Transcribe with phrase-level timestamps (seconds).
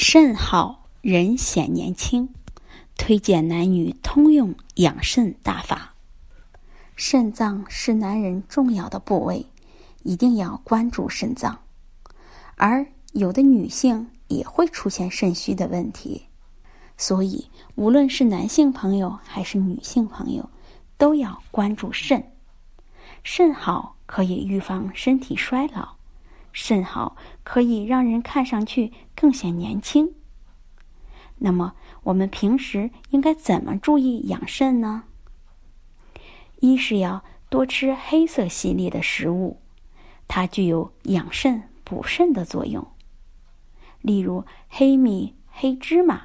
[0.00, 2.32] 肾好人显年轻，
[2.96, 5.96] 推荐男女通用养肾大法。
[6.94, 9.46] 肾脏是男人重要的部位，
[10.04, 11.58] 一定要关注肾脏。
[12.54, 16.26] 而有的女性也会出现肾虚的问题，
[16.96, 20.48] 所以无论是男性朋友还是女性朋友，
[20.96, 22.30] 都要关注肾。
[23.24, 25.97] 肾好可以预防身体衰老。
[26.60, 30.12] 肾好可以让人看上去更显年轻。
[31.36, 35.04] 那么，我们平时应该怎么注意养肾呢？
[36.58, 39.60] 一是要多吃黑色系列的食物，
[40.26, 42.84] 它具有养肾补肾的作用，
[44.02, 46.22] 例如黑米、黑芝麻。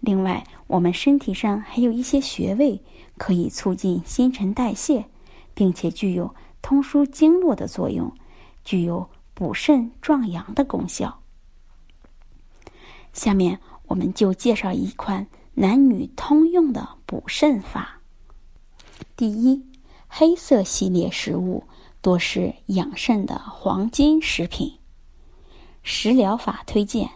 [0.00, 2.82] 另外，我们身体上还有一些穴位
[3.18, 5.04] 可以促进新陈代谢，
[5.52, 8.10] 并且具有通疏经络的作用。
[8.64, 11.20] 具有补肾壮阳的功效。
[13.12, 18.00] 下面我们就介绍一款男女通用的补肾法。
[19.16, 19.66] 第一，
[20.08, 21.64] 黑色系列食物
[22.00, 24.78] 多是养肾的黄金食品。
[25.82, 27.10] 食疗法推荐：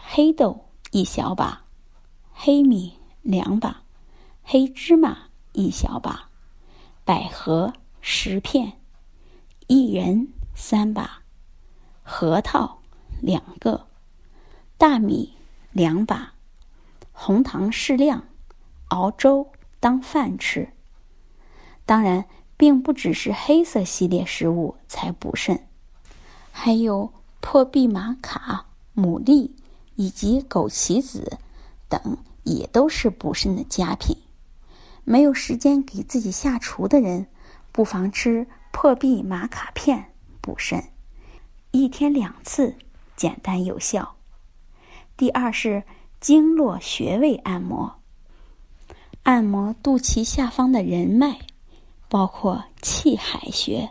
[0.00, 1.64] 黑豆一小把，
[2.32, 3.82] 黑米两把，
[4.42, 5.18] 黑芝麻
[5.52, 6.28] 一小把，
[7.04, 8.72] 百合十片。
[9.68, 11.22] 薏仁三把，
[12.02, 12.80] 核桃
[13.20, 13.86] 两个，
[14.76, 15.34] 大米
[15.72, 16.34] 两把，
[17.12, 18.24] 红糖适量，
[18.88, 20.72] 熬粥当饭吃。
[21.86, 25.66] 当然，并不只是黑色系列食物才补肾，
[26.50, 29.50] 还有破壁玛卡、牡蛎
[29.94, 31.38] 以及枸杞子
[31.88, 34.16] 等，也都是补肾的佳品。
[35.04, 37.26] 没有时间给自己下厨的人，
[37.72, 38.46] 不妨吃。
[38.72, 40.82] 破壁玛卡片补肾，
[41.70, 42.74] 一天两次，
[43.14, 44.16] 简单有效。
[45.16, 45.84] 第二是
[46.20, 48.00] 经络穴位按摩，
[49.22, 51.38] 按摩肚脐下方的人脉，
[52.08, 53.90] 包括气海穴、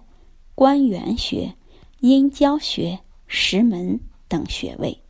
[0.56, 1.56] 关元穴、
[2.00, 5.02] 阴交穴、石门等穴位，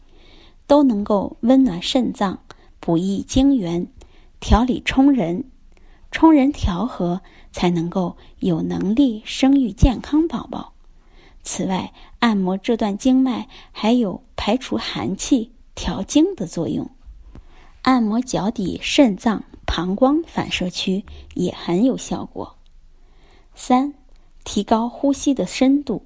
[0.68, 2.44] 都能够温暖肾脏，
[2.80, 3.88] 补益精元，
[4.40, 5.46] 调理冲人，
[6.12, 7.22] 冲人调和。
[7.54, 10.72] 才能够有能力生育健康宝宝。
[11.44, 16.90] 此外，按摩这段经脉还有排除寒气、调经的作用。
[17.82, 22.56] 按摩脚底肾脏、膀胱反射区也很有效果。
[23.54, 23.94] 三、
[24.46, 26.06] 提高呼吸的深度。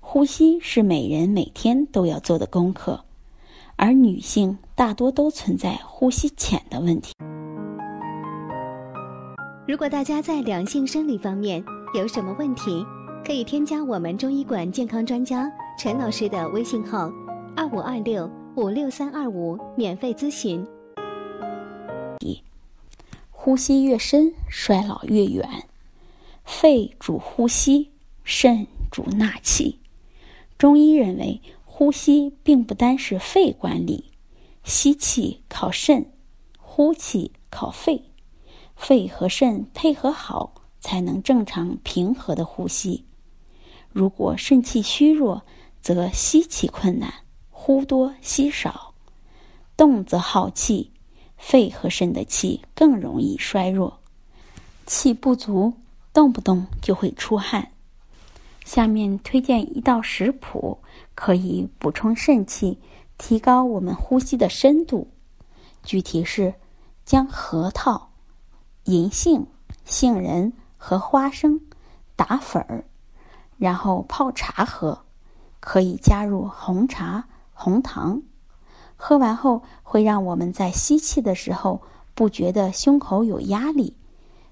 [0.00, 3.04] 呼吸是每人每天都要做的功课，
[3.76, 7.14] 而女性大多都存在呼吸浅的问题。
[9.68, 11.62] 如果大家在两性生理方面
[11.92, 12.82] 有什么问题，
[13.22, 15.46] 可以添加我们中医馆健康专家
[15.78, 17.12] 陈老师的微信号：
[17.54, 20.66] 二五二六五六三二五，免费咨询。
[23.30, 25.46] 呼吸越深，衰老越远。
[26.44, 27.90] 肺主呼吸，
[28.24, 29.80] 肾主纳气。
[30.56, 34.06] 中医认为，呼吸并不单是肺管理，
[34.64, 36.10] 吸气靠肾，
[36.58, 38.04] 呼气靠肺。
[38.78, 43.04] 肺和肾配合好，才能正常平和的呼吸。
[43.92, 45.42] 如果肾气虚弱，
[45.82, 47.12] 则吸气困难，
[47.50, 48.94] 呼多吸少，
[49.76, 50.90] 动则耗气，
[51.36, 53.98] 肺和肾的气更容易衰弱，
[54.86, 55.74] 气不足，
[56.14, 57.72] 动不动就会出汗。
[58.64, 60.78] 下面推荐一道食谱，
[61.14, 62.78] 可以补充肾气，
[63.18, 65.08] 提高我们呼吸的深度。
[65.82, 66.54] 具体是
[67.04, 68.07] 将核桃。
[68.88, 69.46] 银杏、
[69.84, 71.60] 杏仁和花生
[72.16, 72.86] 打粉儿，
[73.58, 75.04] 然后泡茶喝，
[75.60, 78.22] 可以加入红茶、红糖。
[78.96, 81.82] 喝完后会让我们在吸气的时候
[82.14, 83.94] 不觉得胸口有压力，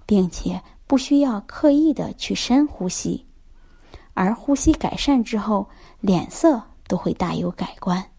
[0.04, 3.24] 并且不需要刻意的去深呼吸，
[4.12, 5.70] 而呼吸改善之后，
[6.00, 8.10] 脸色都会大有改观。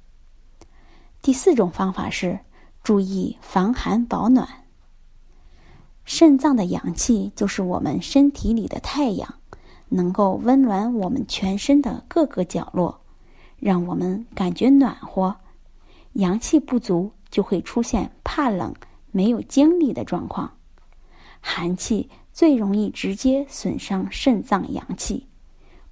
[1.21, 2.39] 第四种方法是
[2.81, 4.63] 注意防寒保暖。
[6.07, 9.35] 肾脏的阳气就是我们身体里的太阳，
[9.89, 13.01] 能够温暖我们全身的各个角落，
[13.59, 15.35] 让我们感觉暖和。
[16.13, 18.73] 阳气不足就会出现怕冷、
[19.11, 20.53] 没有精力的状况。
[21.41, 25.27] 寒气最容易直接损伤肾脏阳气，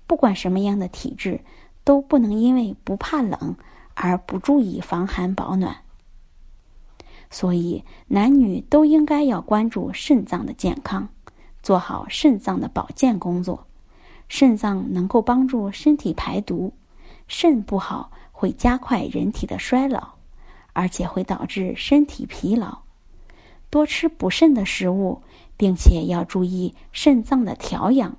[0.07, 1.41] 不管什么样的体质，
[1.83, 3.57] 都不能因为不怕冷
[3.93, 5.75] 而不注意防寒保暖。
[7.35, 11.09] 所以，男女都应该要关注肾脏的健康，
[11.61, 13.67] 做好肾脏的保健工作。
[14.29, 16.71] 肾脏能够帮助身体排毒，
[17.27, 20.11] 肾不好会加快人体的衰老，
[20.71, 22.77] 而且会导致身体疲劳。
[23.69, 25.21] 多吃补肾的食物，
[25.57, 28.15] 并且要注意肾脏的调养。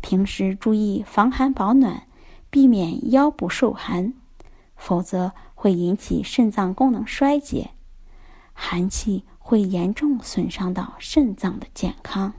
[0.00, 2.04] 平时注意防寒保暖，
[2.48, 4.14] 避免腰部受寒，
[4.76, 7.70] 否则会引起肾脏功能衰竭。
[8.52, 12.32] 寒气会严重损伤到肾脏的健康。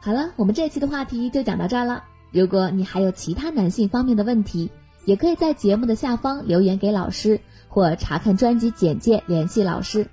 [0.00, 2.04] 好了，我们这期的话题就讲到这儿了。
[2.30, 4.70] 如果你还有其他男性方面的问题，
[5.04, 10.08] 也可以在节目的下方留言给老师，或查看专辑简介联系老师。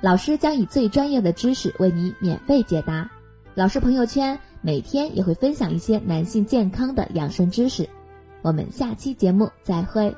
[0.00, 3.10] 老师将以最专业的知识为你免费解答。
[3.54, 7.88] 老师朋友圈每天也会分享一些男性健康的养生知识。
[8.42, 10.14] 我们下期节目再会。